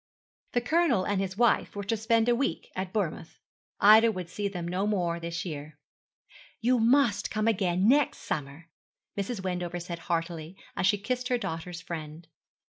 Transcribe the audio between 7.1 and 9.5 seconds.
come again next summer, Mrs.